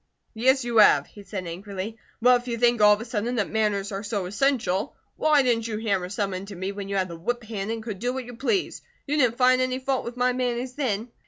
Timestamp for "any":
9.61-9.77